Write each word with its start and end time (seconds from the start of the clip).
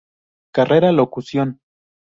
Carrera 0.51 0.91
Locución. 0.91 1.61